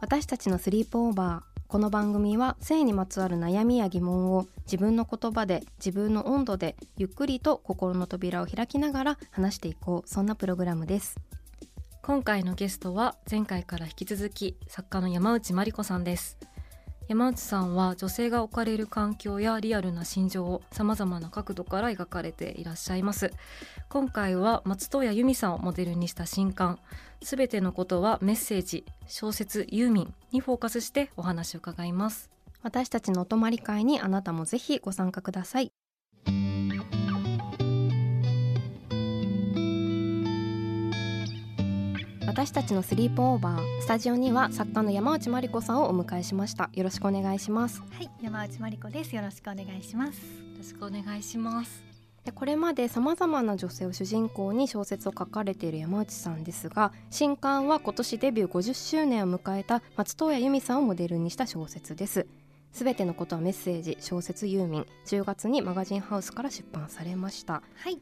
[0.00, 10.08] 私たちのスリープオーバーこの番組は性にまつわる悩みや疑問を自分の言葉で自分の温度でゆっくりと心の扉を開きながら話していこう。
[10.08, 11.16] そんなプログラムです。
[12.00, 16.38] 今回のゲストは前回から引き続き作家の山内真理子さんです。
[17.08, 23.32] 山内さんは女性が置かれる環境やリアルな心情をさまざまな角度から描かれていらっしゃいます。
[23.88, 26.78] 今回は松任谷由実さんをモデルにした新刊
[27.22, 32.28] すべてのことはメッセージ小説ユーミンにフォーカスしてお話を伺います。
[32.62, 35.72] 私たちのお泊まり会にあなたもぜひご参加ください。
[42.38, 46.70] 私たちのスリープオーバースタジオには作家の山内真理子さんをお迎えしました。
[46.72, 47.82] よろしくお願いします。
[47.90, 49.16] はい山内真理子です。
[49.16, 50.20] よろしくお願いします。
[50.20, 50.22] よ
[50.56, 51.82] ろしくお願いします。
[52.24, 62.28] でこれまでさまざまな女性を主人公に小説を書かれている山内さんですが新刊は今年デビュー50周年を迎えた松任谷由実さんをモデルにした小説です。
[62.70, 67.54] すべてのことはメッセージ小説ユーミン10月にマガジンハウスから出版されました。
[67.54, 67.98] はい、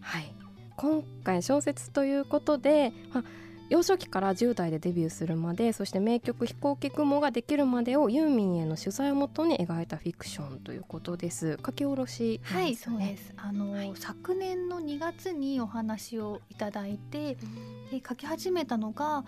[0.00, 0.34] はい、
[0.76, 3.24] 今回小説ということで、まあ
[3.70, 11.56] 幼少期から10代でデビューするまでそして名曲「飛行機雲」ができるまでをユーミンへの取材をもとに描いたフィクションということです。
[11.64, 13.32] 書き下ろし、ね、はいそうです。
[13.36, 17.36] あの、はい、昨年の2月にお話をいただいて、
[17.90, 19.24] で書き始めたのが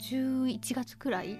[0.00, 1.38] 11月くらい、はい、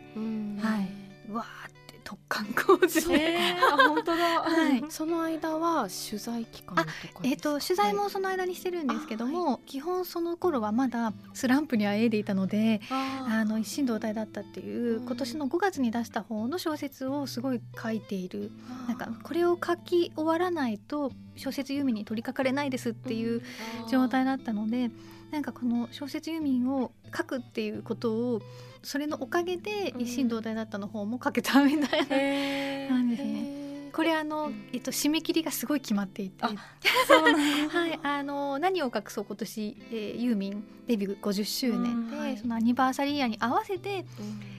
[1.29, 1.74] うわー
[2.05, 6.91] 突貫工事で、えー、本当だ、はい、 その間は取材期間とか
[7.23, 18.53] えっ、ー、と取材もその間にしてるんですけども、はい、基本その頃はまだスランプにあえいでいたのであの一心同体だったっていう今年の5月に出した方の小説をすごい書いている。
[18.87, 23.43] なんかこれを書き終わらないと小説ユーミンに取り掛かれないですっていう
[23.89, 24.91] 状態だったので
[25.35, 28.41] なんかこの小説ユーミンを書くっていうことを
[28.85, 33.91] それのおかげで一心同体だったの方も書けたみたいな感じですね。
[33.93, 36.45] これあの、えっと、締め切りがすごい決まっていて。
[36.45, 44.05] はい、あの何を隠そう今年、えー、ユーミンデビュー50周年で、はい、そのアニバーサリーイヤーに合わせて、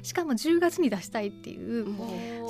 [0.04, 1.86] しかも10月に出したいっていう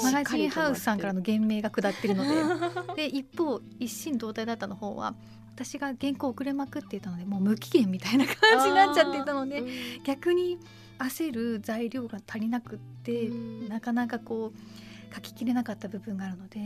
[0.03, 2.30] マガジンハウスさんからの言命が下ってるので。
[2.96, 5.13] で一方一心同体だったの方は
[5.55, 9.63] 私が原稿遅れまくっていたのでもう無期限みたいな感じになっちゃっていたので、
[10.03, 10.59] 逆に。
[10.99, 13.29] 焦る材料が足りなくって、
[13.67, 16.59] なかなかこう書ききれなかった部分があるので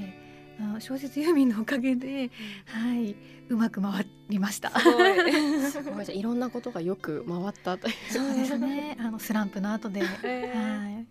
[0.80, 2.32] 小説ユーミンのおかげで、
[2.66, 3.16] はい、
[3.50, 4.72] うまく回りました。
[4.80, 7.94] すごい じゃいろんなことがよく回ったという。
[8.12, 8.98] そうですね。
[9.00, 11.08] あのスランプの後で、えー、はい。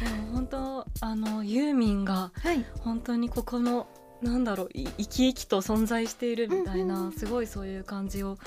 [0.00, 2.32] でも本当あのユーミンが
[2.80, 3.88] 本当にここの、
[4.22, 8.38] なんだろう生き生きと存在しているみたいな、すごいそういう感じを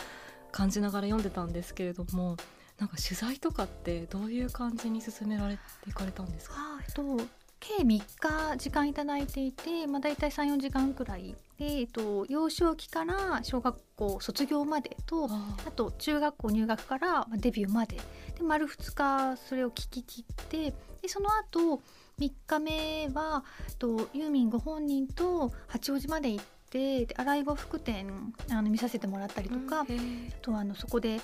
[0.52, 2.38] 感じながら読んでたんですけれども
[2.78, 7.18] なんか取材とかってどういう感じに進められていかれたんですか、えっと
[7.64, 17.96] 計3日時間いただいていて、まあ、大体34時間くらいで、えっと、幼少期から小学校卒業までとあと中学校入学からデビューまで。
[18.36, 21.82] で丸2日それを聞き切ってでその後
[22.20, 23.44] 3日目は
[23.80, 31.20] とユーミンご本人と八王子まで行ってで洗い呉服店あの見させてもらったりとか、うん、あとあのそこで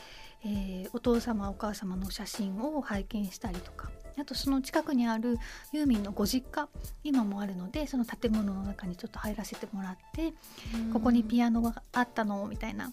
[0.45, 5.37] えー、お父様お母様の写真を拝見したりとかあとその近くにある
[5.71, 6.67] ユーミンのご実家
[7.03, 10.33] 今もあるのでその建物の中にちょっと入らせてもらって
[10.93, 12.91] ここにピアノがあったのみたいな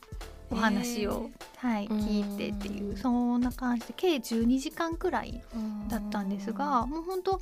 [0.50, 5.42] お話を、はい、聞いてっていうそんな感じで計12時間くらい
[5.88, 7.40] だったんですがもう本当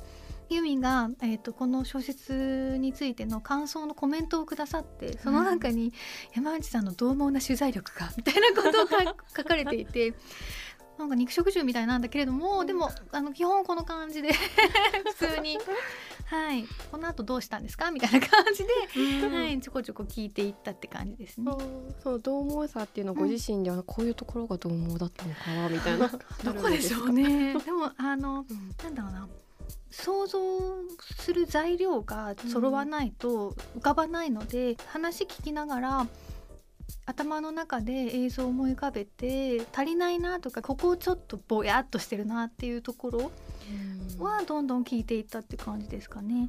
[0.49, 5.93] ユミが、えーと、この小説についての感想のコメントをくださってその中に
[6.35, 8.87] 山内さんの獰猛な取材力がみたいなことを
[9.35, 10.13] 書かれていて
[10.97, 14.31] なんか肉食獣みたいなんだけれどもでもあの基本この感じで
[15.17, 15.57] 普通に
[16.27, 17.91] はいこの後どうしたんですか？
[17.91, 21.51] みたいな感じで、はい、ちょこちょこ聞いていったって感じですね。
[22.01, 25.69] そう獰猛さっていうのはご自身ではこういうところが獰猛だったのかな？
[25.69, 26.07] みたいな、
[26.43, 27.53] どこでしょうね。
[27.59, 29.27] でもあの、うん、なんだろうな。
[29.89, 30.39] 想像
[31.19, 36.07] する材料が揃わないと浮かばないので、話聞きながら
[37.05, 43.31] 頭の中で映像を思い浮かべて足りないなとかここちょっとぼやっとしてるなっていうところ
[44.19, 46.47] はどんどん聞いていったって感じですかね。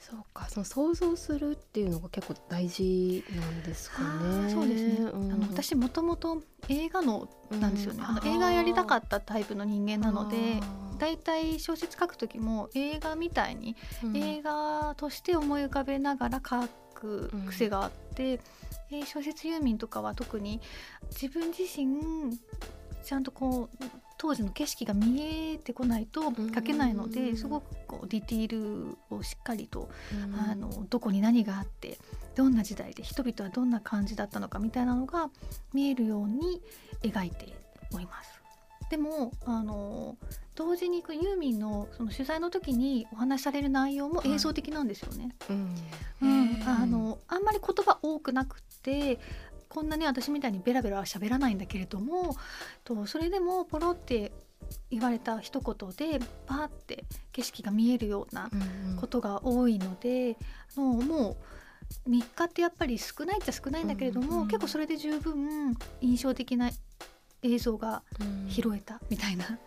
[0.00, 4.50] そうか、その想像するっていうのが結構大事なんですかね。
[4.50, 5.10] そうですね。
[5.12, 8.00] うん、あの私もともと映画のなんですよね。
[8.00, 10.60] うん、あの映画やりたかったタイプの人間なので、
[10.98, 18.40] だいたい小説書く時も映画みたいに、うん、映画として思い浮かべながら書く癖があって、
[18.90, 20.60] えー、小説ユーミンとかは特に
[21.10, 22.38] 自分自身
[23.02, 23.84] ちゃんとこう
[24.18, 29.88] 当時の景色が見えてこないと書けないのですごくこうディティールをしっかりと
[30.50, 31.98] あのどこに何があって
[32.34, 35.30] どんな時代で人々はどんな感じだったのかみたいなのが
[35.72, 36.60] 見えるように
[37.02, 37.54] 描いて
[37.94, 38.38] おります。
[38.90, 40.16] でもあの
[40.58, 45.36] 同時にユーミンのその取材の時にお話しされる内容も映像的なんですよね。
[46.20, 49.20] うん、あのあんまり言葉多くなくて
[49.68, 52.34] こんなに私みたいにベラベラは喋らないんだけれども
[52.82, 54.32] とそれでもポロって
[54.90, 58.50] 言われた一言でパーって景色が見えるような
[59.00, 60.36] ことが多いので、
[60.76, 61.36] うんうん、のも
[62.06, 66.70] う3日ってやっぱり少ないっちゃ少ないんだけれども、うんうん、結構それで十分印象的な
[67.44, 68.02] 映像が
[68.48, 69.58] 拾えたみたいな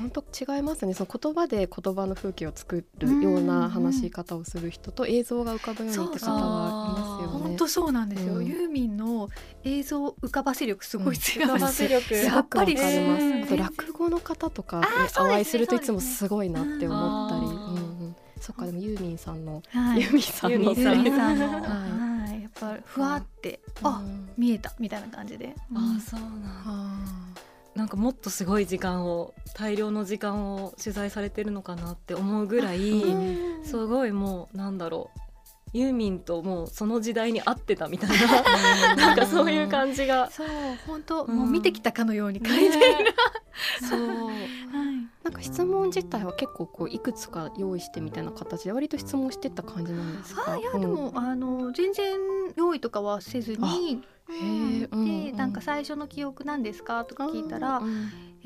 [0.00, 0.94] 本当違いますね。
[0.94, 7.42] その言葉で言葉の風景を作るような話し方をする人と映像が浮かぶようにって方はいますよね。
[7.44, 9.28] 本当そうなんですよ、うん、ユーミンの
[9.64, 12.14] 映像浮かばせ力すごい強い、うん、力。
[12.24, 13.44] やっぱりわかります。
[13.44, 14.86] あと落語の方とか、ね、
[15.18, 17.46] お会いするといつもすごいなって思ったり。
[17.46, 20.58] うんうん、そっかでもユーミンさんの、はい、ユーミンさんの。
[20.58, 24.02] ユーミンさんの、はい、やっぱふわって、あ
[24.36, 25.54] 見えたみたいな感じで。
[25.74, 27.34] あそうなん
[27.74, 33.02] なんかもっとすごい時間を大量の時間を取材されてるのかなって思うぐらい
[33.64, 35.23] すごいもうなんだろう
[35.74, 38.94] ユーミンともうその時代に合ってたみたいな。
[38.94, 40.30] なんかそういう感じが。
[40.30, 40.46] そう
[40.86, 43.14] 本当、うん、もう見てきたかのように書いている、ね、
[43.88, 44.36] そう、はい、
[45.24, 50.52] なんか質問自体は結構こういくつか用意してみたいな形で割と質問してた感じなんですか？
[50.52, 52.16] あいや、でもあの全然
[52.56, 57.04] 用意とかはせずにへうん、でなんか最初の記憶なんですか？
[57.04, 57.82] とか聞いたら、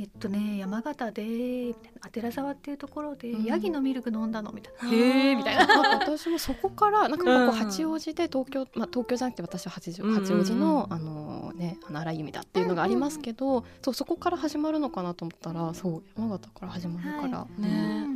[0.01, 4.95] えっとね山形でみたいな寺沢っていうところで、ヤギのミルク飲んだのみたいな。
[4.95, 5.67] へえみたいな。
[5.99, 17.47] 私もそこからなんかこう八王子で東京、まあ東京じゃなくて私は八王八王子の、あのねあの荒井由実だっていうのがありますけど、そうそこから始まるのかなと思ったらそう山形から始まるから。
[17.59, 18.07] ね。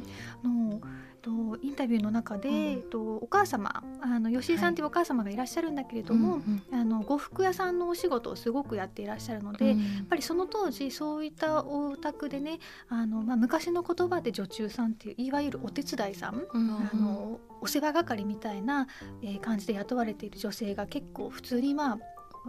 [0.44, 0.80] あの
[1.22, 1.30] と
[1.62, 6.42] インタビューの中で、うん、えっと、お母様あの吉井さんというお母様がいらっしゃるんだけれども、はい、
[6.72, 12.58] あの呉服屋さんのお仕事をすごくやっていらっしゃるので、うん、やっぱりその当時そういったお宅でね
[12.88, 18.88] あの、まあ、昔の言葉で女中さんっていういわゆるお手伝いさん、うん、あのお世話係みたいな、
[19.22, 21.98] えー、感じで雇われている女性が結構普通にまあ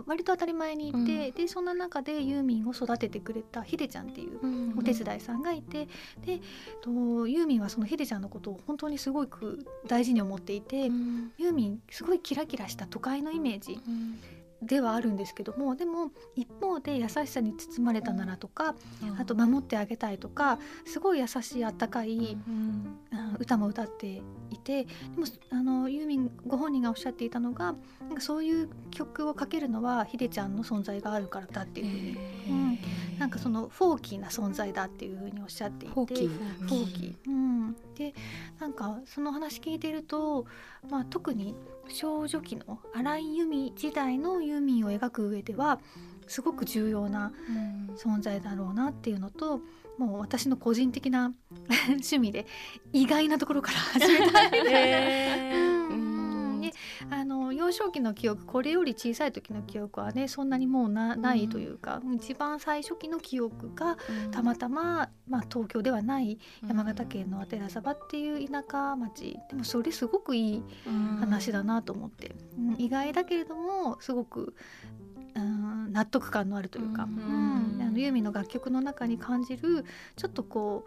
[0.06, 6.42] 割と当たり前にいて、うん、でそんな中でユーミンを育ててくれたヒデちゃんっていうお手伝いさんがいて、うん、で
[6.82, 13.80] とユーミンはそのヒデちゃんのことを本当にすごく大事に思っていて、うん、ユーミンすごいキラキラした都会のイメージ。
[14.64, 18.76] ではあるんですけどもでも一方で優しさに包まれたならとか、
[19.20, 23.00] あと守ってあげたいとかすごい優しいあったかい、うん、
[23.40, 32.18] 歌も歌っていてでもあのユーミンご本人がおっしゃっていたのがなんかそういう曲をかけるのはヒデちゃんの存在があるからだっていうふうに、
[32.50, 32.80] うん、
[33.20, 38.14] なんかそのフォーキーな存在だっていうふうにおっしゃっていてフォーキー、フォーキー、うん、で
[38.60, 40.46] なんかその話聞いてると、
[40.90, 41.56] まあ、特に
[41.88, 45.80] 少女期の荒井由実時代のユーミンを描く上では
[46.28, 47.32] すごく重要な
[47.98, 49.62] 存在だろうなっていうのと、
[49.98, 51.34] もう私の個人的な
[51.88, 52.48] 趣味で
[52.92, 55.63] 意外なところから始めたいであの幼
[57.74, 63.98] 少期の記憶これより小さい時の記憶はねそんなにもうなないというか、うん、一番最初期の記憶が
[64.32, 69.38] たまたま、まあ、東京ではない山形県の寺沢っていう田舎町。
[69.50, 70.64] でもそれすごくいい
[71.20, 74.54] 話だなと思って、うん、意外だけれどもすごく
[75.36, 79.84] うん、納得感のあるというか、うん、あのユーミンの楽曲の中に感じる
[80.16, 80.86] ちょっとこ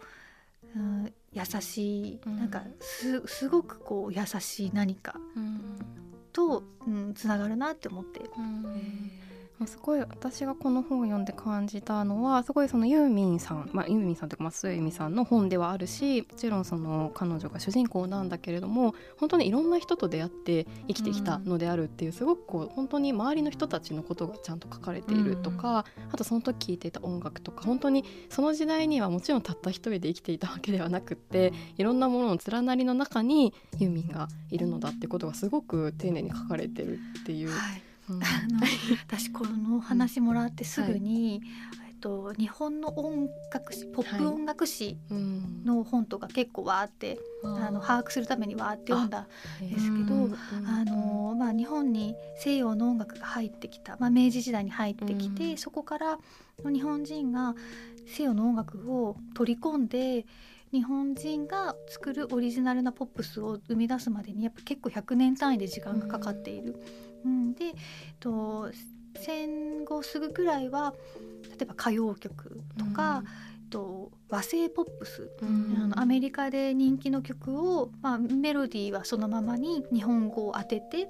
[0.75, 5.15] う、うん、優しい、なんかすすごくこう優しい何か
[6.37, 8.21] と、うん、つながるなって思って。
[9.65, 37.49] すごい私がこの本を読んで感じたのはすごいそのユーミンさん、まあ、ユーミンさんというか松任谷由実さんの本ではあるしもちろんその彼女が主人公なんだけれども本当にいろんな人と出会って生きてきたのであるっていうすごくこう本当に周りの人たちのことがちゃんと書かれているとか、あとその時聴いていた音楽とか本当にその時代にはもちろんたった一人で生きていたわけではなくっていろんなものの連なりの中にユーミンがいるのだってことがすごく丁寧に書かれてるっていう。
[37.49, 38.59] はいあの
[39.05, 41.41] 私この話もらってすぐに、
[41.87, 44.97] えっと、日本の音楽史ポップ音楽史
[45.65, 49.27] の本とか結構わーって、あの把握するためにわーって読んだん
[49.69, 50.29] ですけど
[50.65, 56.19] あの、まあ、日本に西洋の音楽が入ってきた、まあ、明治時代に入ってきて、そこから
[56.63, 57.55] 日本人が
[58.05, 60.25] 西洋の音楽を取り込んで
[60.71, 66.73] 日本人が作るオリジナルなポップスを生み出すまでにやっぱ結構100年単位で時間がかかっている。
[66.73, 66.81] うん、
[67.53, 67.73] で
[68.19, 68.71] と
[69.19, 70.93] 戦後すぐくらいは
[71.49, 73.23] 例えば歌謡曲とか、
[73.63, 81.09] うん、と和製ポップス、うん、あのアメリカで人気の曲を、まあ、メロディーはそのままに日本語を当てて、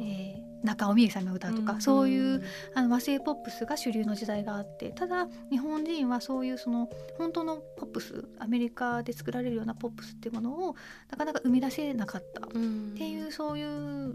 [0.00, 2.42] えー、中尾美恵さんの歌とか、うん、そういう
[2.74, 6.88] あの和製ポップスが主流の時代があってただ日本人はそういうその
[7.18, 10.76] 本当のポップスアメリカで作られるようなポップスっていうものを
[11.10, 12.46] なかなか生み出せなかった。
[12.46, 14.14] っていう、そういう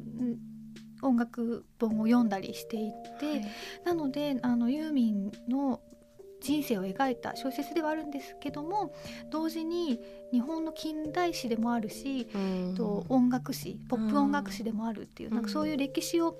[1.05, 3.51] 音楽本を読んだりしていて、はい、
[3.85, 5.81] なのであのユーミンの
[6.41, 8.93] 人生を描いた小説ではあるんですけども
[9.31, 9.99] 同時に
[10.31, 15.43] 日本の近代史でもあるし、うん、と音楽史ポップ音楽史でもあるっていう、うん、なん。
[15.43, 16.37] かそういう歴史を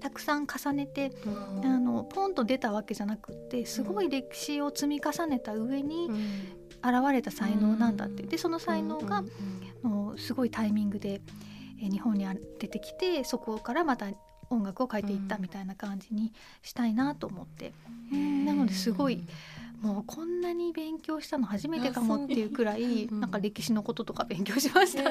[0.00, 6.10] たくさん重ねて、うん、あのポンと出たわけじゃなくってすごい歴史を積み重ねた上に
[6.82, 8.24] 現れた才能なんだって。
[8.24, 11.20] でその才能が、うすごいタイミングでえ
[11.78, 12.26] 日本に
[12.58, 14.06] 出てきてそこからまた
[14.50, 17.72] 音楽を変えていったみたいな感じにしたいなと思って、
[18.12, 19.24] うん、なのですごい
[19.84, 25.10] もうこんなに勉強したの初めてかもっていうくらい、なんか歴史のこととか勉強しました。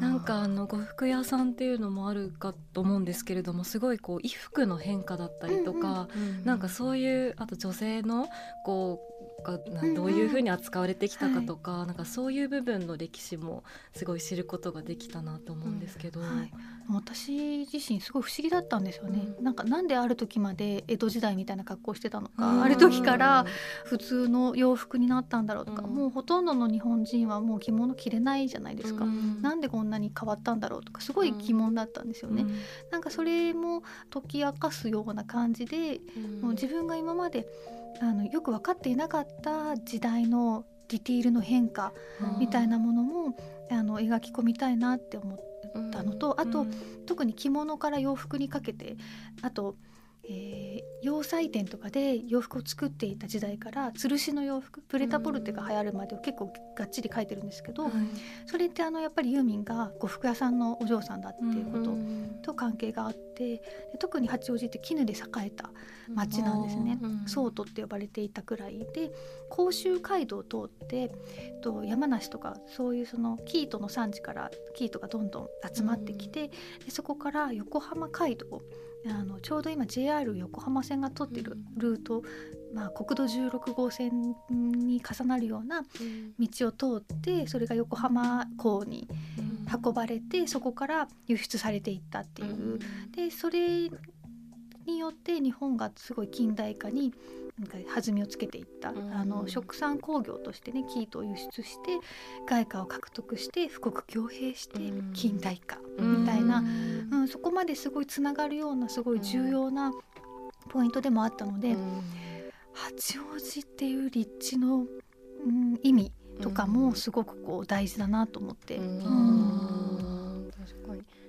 [0.00, 8.28] なんかあの呉服屋さんっていうのもあるかと思うんですけれどもすごいこう衣服の変化だったりとか、うんうん、なんかそういうあと女性の
[8.64, 9.58] こうが
[9.94, 13.62] どういうふうに扱われてきたかとか、うんうん、なんかそういう部分の歴史も
[13.94, 16.38] すごい知ることができたなと思うんですけど、うん。
[16.38, 16.52] はい、
[16.90, 23.44] 私自身すごい不思議だったんですよね、うん、なんかなんである時まで江戸時代みたいな格好してたのか、ある時から
[23.84, 32.46] 普通の洋服になったんだろうとか、もうほとんどの日本人はもう着物着れないじゃないですか、うん、なんでこんなに変わったんだろうとかすごい疑問だったんですよね、
[32.90, 36.00] なんかそれも解き明かすような感じで、
[36.40, 37.46] もう自分が今まで
[38.00, 41.92] あのよく分かっていなかった時代のディティールの変化
[42.38, 43.36] みたいなものも
[43.70, 46.66] あの描き込みたいなって思ったのと、あと、
[47.06, 48.96] 特に着物から洋服にかけて
[49.42, 49.76] あと
[50.28, 57.90] えー、洋裁店とかで洋服を作っていた時代から吊るしの洋服プレタポルテが流行るまでを結構がっちり書いてるんですけど、
[58.46, 61.96] それってあのやっぱりユーミンが呉服屋さんのお嬢さんだっていうこと
[62.42, 63.62] と関係があって
[63.98, 65.16] 特に八王子って絹で栄
[65.46, 65.70] えた
[66.14, 66.98] 町なんですね。
[67.26, 69.12] 宋都って呼ばれていたくらいで
[69.50, 71.10] 甲州街道を通って
[71.62, 78.62] と山梨とかそういうその生糸の産地から生糸がどんどん集まってきてでそこから横浜街道
[79.06, 82.22] あのちょうど今 JR 横浜線が通っているルート、
[82.72, 85.82] まあ、国道16号線に重なるような
[86.38, 89.08] 道を通ってそれが横浜港に
[89.84, 92.78] 運ばれてそこから輸出されていったっていう。
[93.14, 93.90] でそれ
[94.86, 97.14] によって日本がすごい近代化に
[97.58, 101.98] なんか弾みをつけていった、うん、あの食産工業としてね生糸を輸出して
[102.48, 104.78] 外貨を獲得して富国強兵して
[105.12, 109.92] 近代化みたいな、うん、うん、そこまですごいつながるようなすごい重要な
[110.68, 112.02] ポイントでもあったので、うん、
[112.72, 118.76] 八王子っていう立地の、うん、意味とかもすごくこう大事だなと思って。
[118.76, 119.83] うん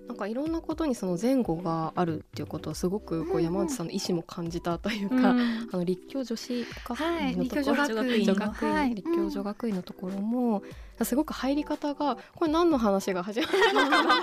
[0.08, 10.62] なんかいろんなことにその前後があるっていうことはすごくこう山内さんの意思も感じたというか、うん、あの立教女子科のところ、はい、立教女学院のところも、
[11.04, 14.22] すごく入り方がこれ何の話が始まるのかなって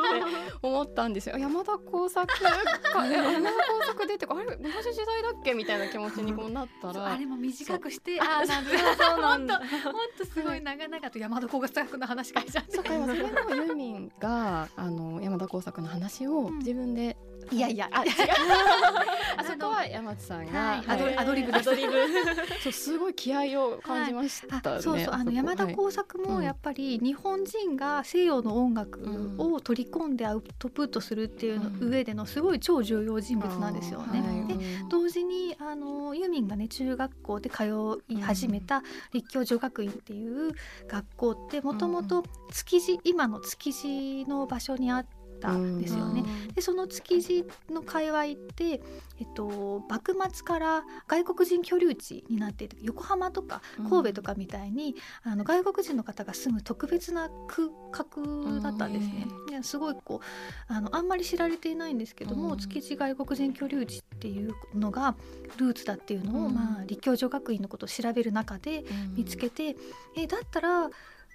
[0.62, 1.36] 思ったんですよ。
[1.36, 2.48] 山田耕作か
[3.06, 7.12] 山田耕作でってあれ同じ時代だっけみたいな気持ちにこうなったら。
[7.12, 9.60] あれも短くしてあなん そうなんだ。
[9.84, 12.72] 本当すごい長々と山田耕作の話がしちゃって。
[12.76, 17.16] そうかそれもユーミンがあの山田耕作の話を自分で。
[17.50, 17.88] いやいや。
[17.92, 18.12] あ違う。
[19.36, 19.84] あそこは。
[19.84, 21.54] 山内さんが、はいアドアドリブ。
[21.54, 21.92] アドリブ。
[22.62, 25.14] そうすごい気合を感じましたそうそう。
[25.14, 25.74] あの山田はい。
[25.74, 31.90] 耕作もやっぱり日本人が西洋の音楽を取り込んでアウトプットするっていうのうん。
[31.90, 34.20] 上でのすごい超重要人物なんですよね。
[34.20, 34.58] はい。
[34.58, 37.64] で同時にあのユーミンがね中学校で通
[38.08, 40.52] い始めた立教女学院っていう
[40.86, 45.06] 学校ってもともと築地今の築地の場所にあっ
[45.42, 46.24] たんですよね。
[46.54, 48.80] でその築地の界隈って、
[49.20, 59.26] えっと、幕末から外国人居留地になっていて横浜とか神戸とかみたいに、あの外国人の方が住む特別な区画だったんですね。
[59.50, 62.58] ですごいこうあのあんまり知られていないんですけども、うん。
[62.58, 65.14] 築地外国人居留地っていうのが
[65.56, 66.54] ルーツだっていうのを、うん。
[66.54, 68.84] まあ、立教女学院のことを調べる中で
[69.16, 69.76] 見つけて、
[70.16, 70.90] えだったら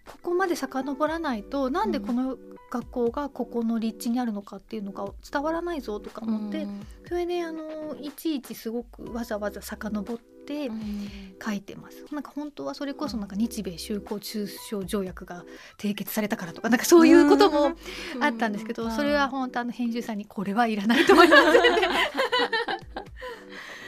[0.08, 2.38] ここまで遡らないとなんでこの
[2.70, 6.68] 学校がここの立地にあるのかっていうのが伝わらないぞとか思って、
[7.08, 10.70] それであのいちいちすごくわざわざ遡って
[11.44, 12.06] 書いてます。
[12.12, 15.46] なんか本当はそれこそなんか日米修好中小条約が
[15.78, 17.72] 締結されたからとかなんかそういうことも
[18.20, 21.42] あったんですけど、それは本当あの編集さんにこれはいらないと思います。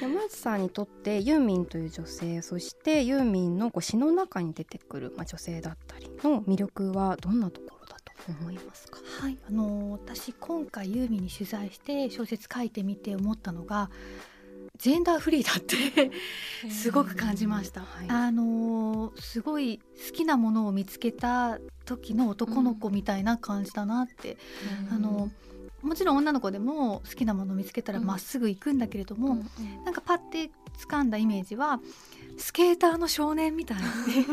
[0.02, 9.00] 山内さんにとってユーミンという女性そしてユーミンのこう詩の中に出てくる、まあ、女性だったりの魅力はどんなところだと思いますか？
[9.22, 13.90] はい、あの私今回ユーミンに取材して小説書いてみて思ったのが
[14.78, 16.12] ジェンダーフリーだって
[16.70, 17.82] すごく感じました。
[17.82, 18.08] はい。
[18.08, 24.38] あのすごい好きなものを見つけた時の男の子みたいな感じだなって、
[24.90, 25.30] あの
[25.82, 28.06] もちろん女の子でも好きなものを見つけたらうん。
[28.06, 30.50] まっすぐ行くんだけれども、うんなんかパッて
[30.88, 31.80] 掴んだイメージは
[32.38, 33.78] スケーターの少年みたい。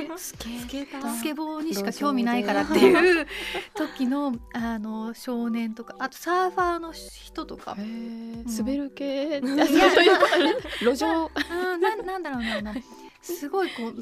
[0.09, 3.27] な スケータスケボーにしか興味ないからっていう
[3.75, 7.75] 時のあの少年とかあとサーファーの人とか。
[7.79, 7.89] へうん。
[8.47, 9.41] ー滑る系？
[10.83, 11.31] 路上、
[11.79, 12.75] ななんだろうな
[13.23, 13.95] すごいこう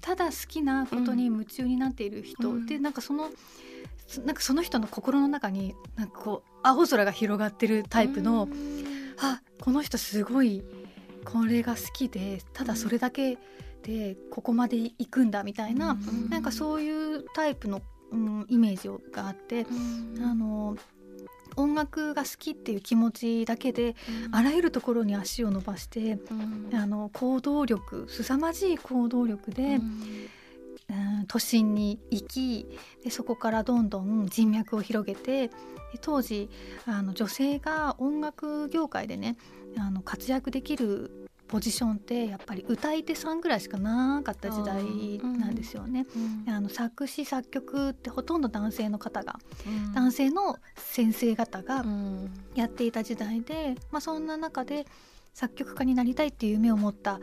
[0.00, 2.66] ただ好きなことに夢中になっている人、うん。
[2.66, 3.30] でなんかその
[4.06, 8.48] そなんかその人の心の中になんかこう青空が広がってるタイプの、
[9.18, 10.62] あこの人すごい
[11.24, 13.38] これが好きでただそれだけ
[13.82, 15.96] でここまで行くんだみたいな、
[16.28, 19.66] なんかそういうタイプの、うん、イメージがあって、
[20.20, 20.76] あの
[21.56, 23.94] 音楽が好きっていう気持ちだけで、
[24.30, 26.18] あらゆるところに足を伸ばして、
[26.72, 29.92] あの行動力凄まじい行動力で、うん
[31.28, 32.66] 都心に行き
[33.02, 35.52] でそこからどんどん人脈を広げてで
[36.00, 36.50] 当時
[36.86, 39.36] あの女性が音楽業界でね
[39.78, 41.21] あの活躍できる
[41.52, 44.82] ポジションってやっぱり歌い手さんぐらいしかなかった時代
[45.38, 46.06] なんですよね。
[46.48, 49.38] あの作詞作曲ってほとんど男性の方が、
[49.94, 51.84] 男性の先生方が
[52.54, 54.86] やっていた時代で、まあ、そんな中で
[55.34, 57.20] 作曲家になりたいっていう夢を持った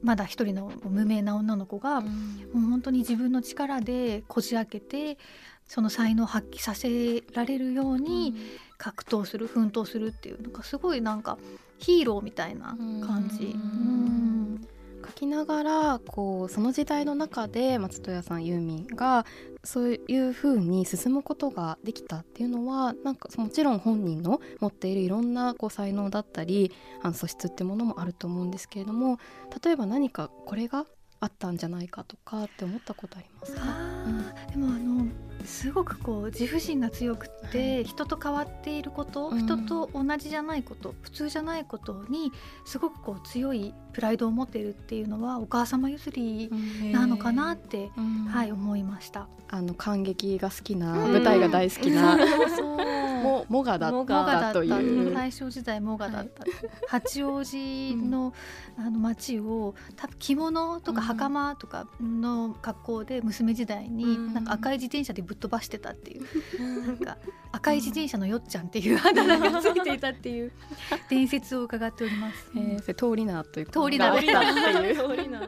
[0.00, 2.08] まだ一人の無名な女の子が、も
[2.54, 5.18] う本当に自分の力でこじ開けて
[5.66, 8.34] その才能を発揮させられるように
[8.78, 11.38] 格闘する奮闘するっていうなんかすごいなんか
[11.78, 13.46] ヒーローみたいな感じ。
[13.54, 14.66] うん。
[15.04, 19.26] 書きながらこうその時代の中で松任谷さんユーミンが
[19.64, 26.70] そういう風に進むことができたっていうのはなんかもちろん本人の持っているいろんなこう才能だったり
[27.02, 29.18] あの素質ってものもあると思うんですけれども
[29.64, 30.86] 例えば何かこれが
[31.18, 33.60] あったんじゃないかとかって思ったことありますか？
[33.64, 35.06] あーでもあの
[35.44, 39.38] すごくこう自負心が強くって、人と変わっていること、うん。
[39.38, 42.32] 人と同じじゃないこと普通じゃないことに
[42.64, 46.50] すごくこう強いプライドを持っているっていうのはお母様譲り
[46.92, 47.90] なのかなって、
[48.30, 49.28] はい思いました。
[49.48, 52.16] あの感激が好きな舞台が大好きな、
[53.22, 54.80] もモガだっモガたとだった。
[54.80, 55.12] いう。
[55.12, 56.44] 大正時代モガだった、
[56.88, 58.32] 八王子の,、
[58.78, 61.06] あの町を多分着物とかうん。
[61.06, 64.34] 袴とかの格好で娘時代に、うん。
[64.34, 67.16] なんか赤い自転車でぶっ飛ばしてたっていう、なんか
[67.52, 70.52] 赤い自転車のよっちゃんっていうあだ名がついていたっていう。
[71.08, 72.50] 伝説を伺っております。
[72.54, 73.82] えーそれ通りなというか。
[73.82, 74.96] 通り名があっていう。
[74.96, 75.40] 通りな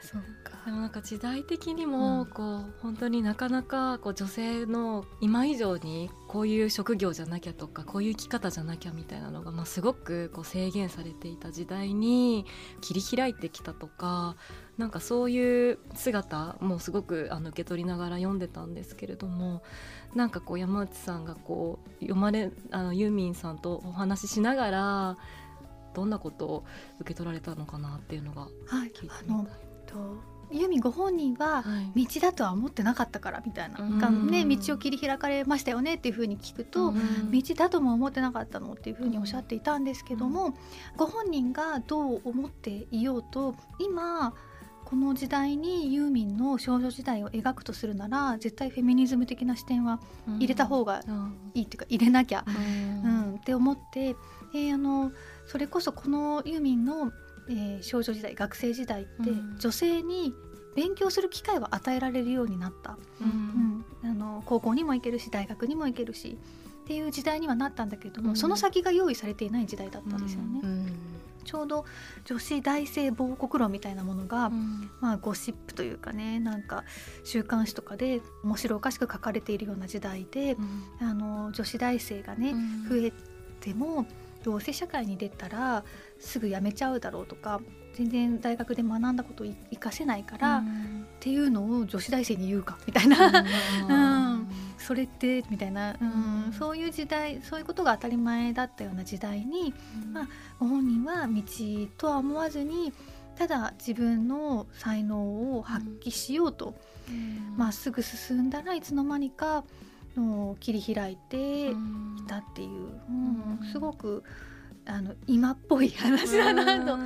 [0.00, 0.64] そうか。
[0.64, 12.46] でもなんか時代的にもこう本当になかなかこう女性の今以上にこういう職業じゃなきゃとかこういう生き方じゃなきゃみたいなのがまあすごくこう制限されていた時代に
[12.80, 14.36] 切り開いてきたとか
[14.78, 19.62] なんかそういう姿もすごくあの受け取りながら読んでたんですけれども
[20.14, 25.16] なんかこう山内さんがこう読まれあのユーミンさんとお話ししながら
[25.94, 26.64] どんなことを
[27.00, 28.88] 受け取られたのかなっていうのがはい。
[28.88, 29.20] 聞いてみたい。
[29.28, 29.46] あの
[29.86, 31.64] とユーミンご本人は
[31.96, 40.54] 道だとは思ってなかったからみたいな、はい、ね、道を切り開かれましたよねっていうふうに聞くと、道だとも思ってなかったのっていうふうにおっしゃっていたんですけども、
[40.98, 44.34] ご本人がどう思っていようと今
[44.92, 50.00] この時代にユーミンの少女時代を描くとするなら絶対フェミニズム的な視点は
[50.38, 51.00] 入れた方が
[51.54, 54.16] いいっていうか入れなきゃ、うん、って思って、
[54.54, 55.10] えー、あの
[55.46, 57.10] それこそこのユーミンの、
[57.48, 60.34] えー、少女時代学生時代って女性に
[60.76, 63.84] 勉強する機会は与えられるようになった、うん。
[64.04, 66.36] うん、あの高校にも行けるし大学にも行けるし
[66.84, 70.60] っていう時代にはなったんだけれども、うん、その先が用意されていない時代だったんですよね。
[71.42, 71.84] うんちょうど
[72.24, 76.84] 女子大生亡国論みたいなものが、うん、まあ、ゴシップというかねなんか
[77.24, 80.52] 週刊誌とかで面白おかしく書かれているような時代で、
[81.00, 83.12] うん、あの女子大生がね、うん、増え
[83.60, 84.06] ても
[84.42, 85.84] どうせ社会に出たら
[86.18, 87.60] すぐ辞めちゃうだろうとか
[87.94, 93.44] 全然大学で学んだことを生かせないから、うん、っていうのを女子大生に言うかみたいな、
[94.31, 94.31] うん、
[94.82, 95.44] それって？
[95.50, 99.72] みたいな、うん、うん、そういう時代そういうことが当たり前だったような時代に、
[100.12, 101.42] まあ、ご本人は道
[101.96, 102.92] とは思わずに
[103.36, 106.74] ただ自分の才能を発揮しようと
[107.56, 109.64] ま、っすぐ進んだらいつの間にか
[110.16, 111.74] の切り開いてい
[112.28, 112.68] たっていう、
[113.08, 113.66] うん。
[113.72, 114.22] すごく。
[114.86, 117.04] あの今っぽい話だなと思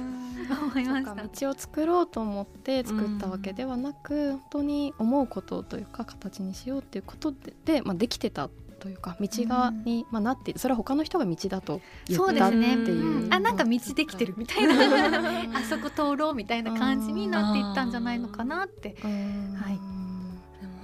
[0.78, 1.14] いました。
[1.14, 12.60] 道を作ろうと思って作ったわけではなく、本当に思うことというか形にしようっていうことでで、まあ、できてたというか道がに、まあ、なってそれは他の人が道だと言ったってい
[12.92, 14.74] う、ね、あなんか道できてるみたいな。
[15.58, 18.96] あそこ通ろうみたいな感じになっていったんじゃないのかなって。
[19.02, 20.05] はい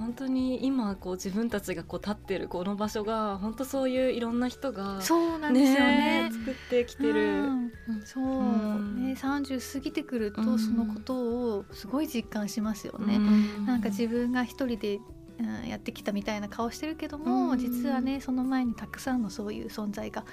[0.03, 6.29] 本当に今こう自分たちがこう立ってるこの場所が本当そういういろんな人がそうなんですよね。
[6.33, 7.71] 作ってきてる、うん、
[8.05, 14.99] そう、うん、ね30過ぎてくるとそのことをすごい実感しますよね、うん、なんか自分が一人で
[15.39, 20.25] うん、やってきたみたいな顔してるけども、実はねその前にたくさんのそういう存在が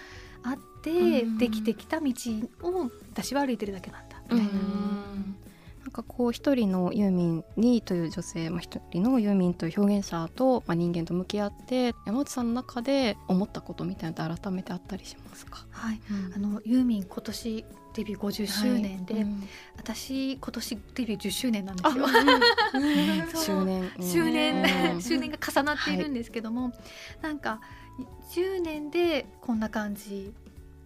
[0.44, 2.12] あって、できてきた道
[2.64, 4.99] を私は歩いてるだけなんだみたいな。
[5.90, 19.24] なんかこう一人のユーミンにという女性、まあ、一人のユーミンという表現者と、まあ、人間と向き合って山内さんの中で思ったことみたいなの改めてあったりしますか、はい、うん、あのユーミン今年デビュー50周年で、はい。
[19.24, 19.44] うん、
[19.78, 22.08] 私今年デビュー10周年なんですよ。
[23.44, 26.74] 周年、 周年、 周年が重なっているんですけども、はい、
[27.24, 27.62] なんか
[28.30, 30.32] 10年でこんな感じ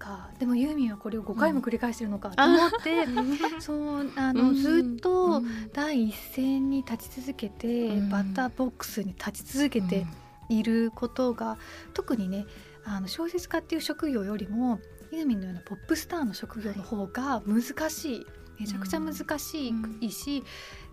[0.04, 10.06] かでもユーミンはこれを5回も繰り返してるのかと思って、 うん、そうあの、ずっと第一線に立ち続けて、うん、バッターボックスに立ち続けて
[10.50, 11.58] いることが、
[11.94, 12.46] 特にね
[12.84, 14.80] あの小説家っていう職業よりも
[15.12, 18.26] ユーミンのようなポップスターの職業の方が難しい。
[18.60, 20.44] めちゃくちゃ難しいし、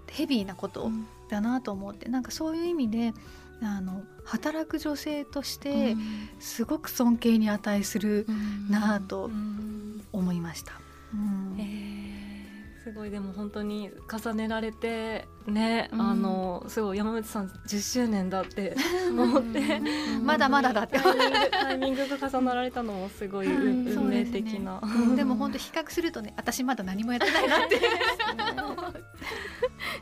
[0.06, 0.90] ヘビーなこと
[1.28, 3.12] だなと思ってなんかそういう意味で
[3.62, 5.96] あの働く女性として
[6.38, 8.26] すごく尊敬に値する
[8.68, 9.30] なと
[10.12, 10.72] 思いました。
[11.12, 11.56] うん。
[11.58, 13.10] えー、すごい。
[13.10, 18.76] でも本当に重ねられてね、うん、あのすごい山口さん10周年だって
[19.10, 19.80] 思って。
[20.22, 20.98] まだまだだって。
[21.50, 27.80] タイミングが重なられたのもすごい運命的な、ね、でも本当比較するとね私まだ何もやってないなって。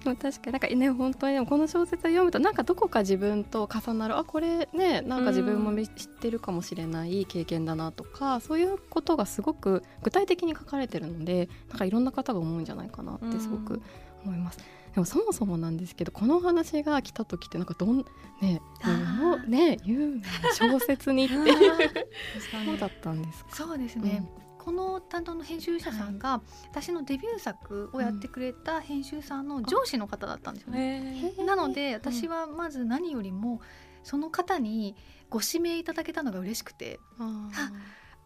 [0.05, 4.19] でも確かになんかね本当にでもこの小説を読むとなんかどこか自分と重なる。
[4.19, 13.81] あこれねなんか自分も知ってるかもしれない経験だなとか、うん、そういうことがすごく具体的に書かれてるのでなんかいろんな方が思うんじゃないかなってすごく
[14.25, 14.59] 思います。
[14.59, 18.05] うんでもそもそもなんですけどこの話が来た時ってなんかどん
[18.41, 20.23] ねのね有名な
[20.55, 21.73] 小説にってい う
[22.67, 24.25] そうだったんですそうですね、
[24.59, 24.65] うん。
[24.65, 31.33] この担当の編集者さんが、私のデビュー作をやってくれた編集さんの上司の方だったんですよね。
[31.47, 33.61] なので私はまず何よりも
[34.03, 34.95] その方に
[35.31, 37.01] ご指名いただけたのが嬉しくて。
[37.19, 37.51] あ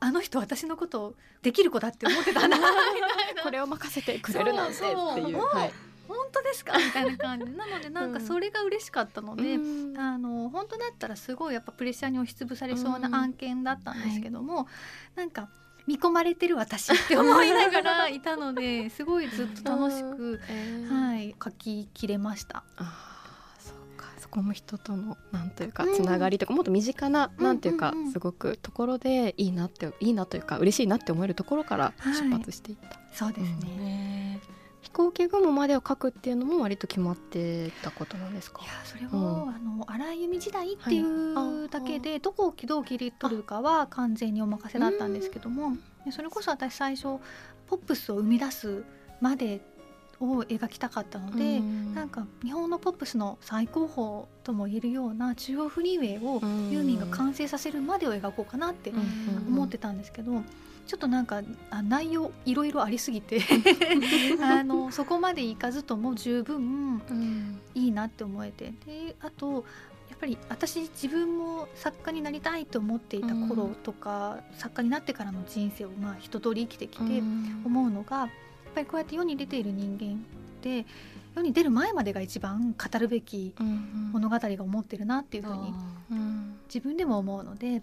[0.04, 2.56] あの人私のことできる子だって思ってたんだ
[3.44, 4.90] これを任せてくれるなんてってい
[5.32, 5.38] う。
[6.12, 6.78] はい本当ですか？
[6.78, 7.46] みたいな感じ。
[7.52, 14.66] なのでなんかそれが嬉しかったので、うん、あの本当だったらすごいやっぱプレッシャーに押しつぶされそうな案件だったんですけども、うんはい、
[15.16, 15.48] なんか
[15.86, 22.62] 見込まれてる私って思いながらいたので すごいずっと楽しく、えー、はい、書ききれました。
[22.76, 23.10] あ
[23.58, 24.06] そうか。
[24.18, 32.86] そこも人とのなんというかつながりとか、もっと身近ななんていうか、すごくところでいいなっていいなというか嬉しいなって思えるところから出発していった。
[32.86, 34.61] はい、そうですね、飛
[34.92, 38.62] 行機雲までを書くっていうのも割と決まってたことなんですか？
[38.62, 45.72] いやそれを、うん、あの荒井由実時代っていうだけで、はい、どこをどう切り取るかは完全にお任せだったんですけども
[46.10, 47.18] それこそ私最初
[47.66, 48.84] ポップスを生み出す
[49.20, 49.60] まで
[50.20, 51.94] を描きたかったので、ん。
[51.94, 58.92] なんか日本のポップスの最高峰とも言えるような中央フリーウェイをユーミンが完成させるまでを描こうかなって
[59.48, 60.42] 思ってたんですけど。
[60.86, 61.42] ちょっとなんか
[61.88, 63.40] 内容いろいろありすぎて
[64.42, 67.00] あのそこまでいかずとも十分
[67.74, 68.72] いいなって思えて。
[68.84, 69.64] であと
[70.08, 77.22] やっぱり私自分も作家になりたいと思っていた頃とか、うん、作家になってからの人生をまあ一通り生きてきて
[77.64, 78.28] 思うのが、やっ
[78.74, 80.18] ぱりこうやって世に出ている人間っ
[80.60, 80.86] て
[81.34, 83.54] 世に出る前までが一番語るべき
[84.12, 85.74] 物語が思ってるなっていうふうに
[86.66, 87.82] 自分でも思うので、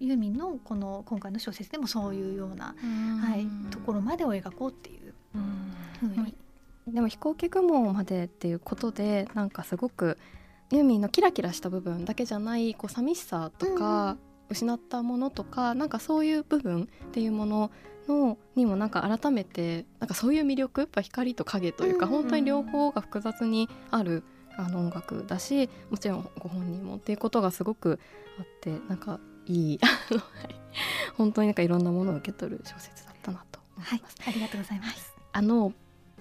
[0.00, 2.74] ユーミンのこの今回の小説でもそういうような、
[3.20, 5.14] はい、ところまでを描こうっていう
[6.00, 6.34] ふうに。
[6.88, 10.18] でも飛行機雲までっていうことでなんかすごく
[10.72, 14.16] ユーミンのキラキラした部分だけじゃないこう寂しさとか、
[14.50, 17.70] 失ったものとかなんかそういう部分っていうもの
[18.08, 24.24] のにもなんか改めてなんかそういう魅力やっぱ光と影というか、本当に両方が複雑にある
[24.56, 28.00] あの音楽だしもちろんご本人もっていうことがすごく
[28.38, 29.80] あってなんかいい
[31.16, 34.16] 本当になんかいろんなものを受け取る小説だったなと思います。
[34.20, 35.14] はい、ありがとうございます。
[35.32, 35.72] あの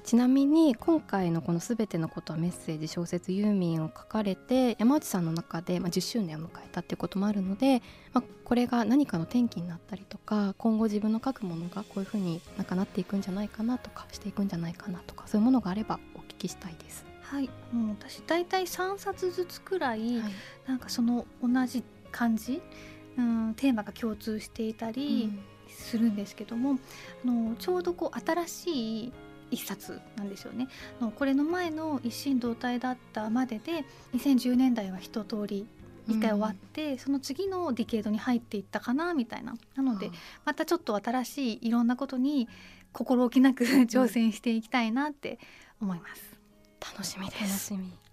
[0.04, 7.82] ちなみに今回のこの「すべてのことはメッセージ」小説「ユーミン」を書かれて山内さんの中で、まあ、10周年を迎えたっていうこともあるので、
[8.14, 17.06] まあ、これが何かの転機になったりとか今後自分の書くものがこういうふうになんかなっていくんじゃないかなとかしていくんじゃないかなとかそういうものがあればお聞きしたいです。
[17.22, 20.34] はい、もう私大体3冊ずつくらい、はい、
[20.66, 22.60] なんかその同じ感じ、
[23.18, 25.32] うん、テーマが共通していたり
[25.68, 26.80] するんですけども、うん、
[27.24, 29.14] あのちょうどこう新しい
[29.52, 30.68] 一冊なんですよね。
[31.00, 35.68] のこれの前の一心同体だったまでで2010年代は一通り
[36.08, 39.56] 一回終わって、うん、その次のディケードに入っていったかなみたいな。
[39.76, 40.12] なので
[40.46, 42.48] またちょっと新しいいろんなことに
[42.92, 45.40] 心置きなく挑戦していきたいなって
[45.80, 46.40] 思います。
[46.82, 47.42] 楽しみです。
[47.44, 48.10] 楽しみ。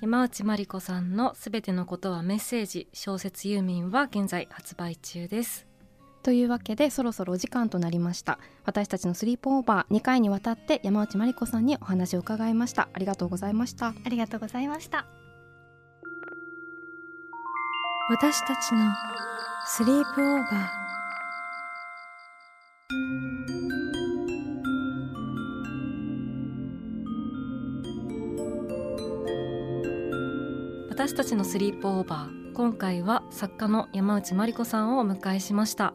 [0.00, 5.71] 山内真理子さんのすべてのことはメッセージ小説ユーミンは現在発売中です
[6.22, 8.38] というわけでそろそろお時間となりました。
[8.64, 12.88] 私たちのスリープオーバー2回にわたって山内真理子さんにお話を伺いました。
[12.92, 13.88] ありがとうございました。
[13.88, 15.06] ありがとうございました。
[18.10, 18.92] 私たちの
[19.66, 20.82] スリープオーバー。
[30.90, 35.94] 私たちのスリープオーバー今回は作家の山内真理子さんをお迎えしました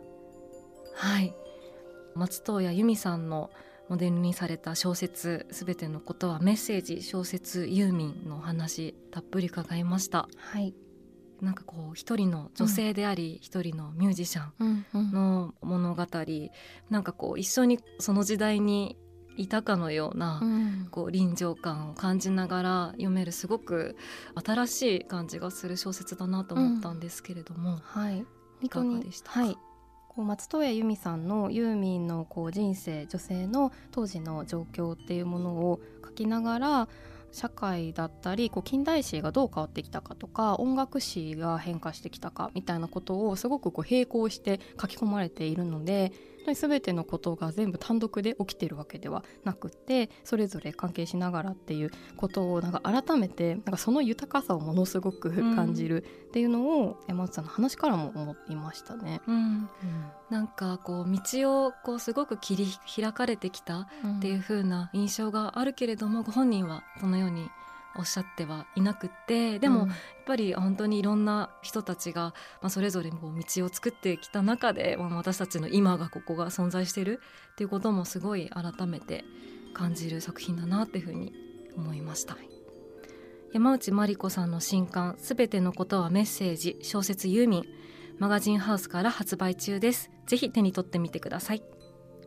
[0.97, 1.33] はい。
[2.15, 3.51] 松任谷由実さんの
[3.89, 10.27] モデルにされた小説「すべてのことはメッセージ」小説「ユーミン」のお話たっぷり伺いました。
[10.36, 10.73] はい。
[11.41, 16.21] なんかこう一人の女性であり一、うん、人のミュージシャンの物語、うん。
[16.21, 16.49] うん、
[16.89, 18.97] なんかこう一緒にその時代に
[19.38, 23.95] いたかのような、うん、こう臨場感を感じながら読めるすごく
[24.43, 28.25] 新しい感じがする小説だなと思ったんですけれども、うん、はい、
[28.63, 29.57] いかがでしたか、はい、
[30.17, 36.88] こう松任谷由実さんのユーミンのこう人生女性の当時の状況っていうものを書きながら
[37.32, 46.12] 社会だったりこう近代史がどう変わってきたかとか音楽史が変化してきたかみたいなことをすごくこう並行して書き込まれているので
[46.47, 59.21] 当に全てのことが全部単独で起きてるわけではなくてそれぞれ関係しながらっていうことをなんか改めてなんかその豊かさをものすごく感じるっていうのを山内さんの話からも思いましたね。
[59.27, 59.69] うんうん、
[60.29, 62.67] なんかこう道をこうすごく切り
[63.01, 63.88] 開かれてきたっ
[64.21, 67.49] ていう風な印象があるけれども、ご本人はそのように
[67.97, 69.88] おっしゃってはいなくってでも、やっ
[70.25, 77.19] ぱり本当にいろんな人たちが、まあ、それぞれこう道を作ってきた中で、まあ、私たちの今がここが存在してる
[77.53, 79.23] っていうこともすごい改めて
[79.73, 81.33] 感じる作品だなっていうふうに
[81.75, 82.38] 思いました。
[83.53, 87.63] 山内真理子さんの新刊「すべてのことはメッセージ」小説ユーミン
[88.19, 90.12] マガジンハウスから発売中です。
[90.25, 91.63] ぜひ手に取ってみてください。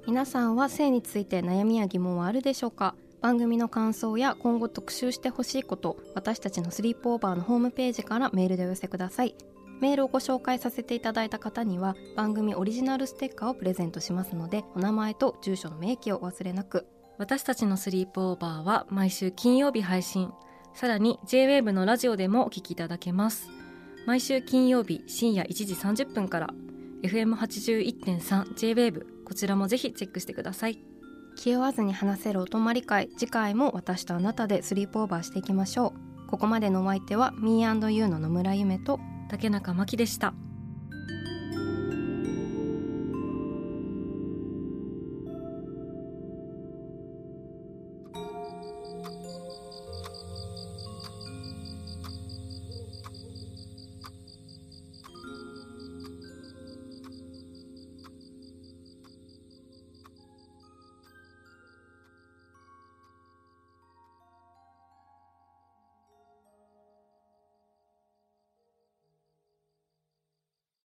[0.07, 2.95] 皆さんは性について悩みや疑問はあるでしょうか？
[3.21, 9.35] 番組の感想や今後特集してほしいこと私たちのスリープオーバーのホームページからメールでお寄せください。
[9.81, 16.87] メールをご紹介させていただいた方には番組オリジナルステッカーをプレゼントしますのでお名前と住所の明記をお忘れなく。
[17.19, 20.33] 私たちのスリープオーバーは毎週金曜日配信。
[20.75, 23.49] さらに JWAVE のラジオでもお聞きいただけます。
[24.07, 26.49] 毎週金曜日深夜1時30分から
[27.03, 30.79] FM81.3JWAVE こちらもぜひチェックしてください。
[31.37, 35.95] 気負わずに話せるお泊まり会次回も私とあなたでスリープオーバーしていきましょ
[36.27, 40.35] うここまでのお相手は Me&You の野村夢と竹中真希でした。